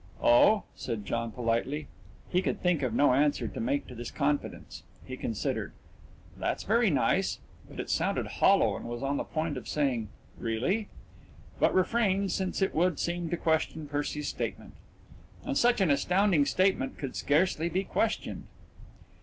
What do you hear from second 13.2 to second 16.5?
to question Percy's statement. And such an astounding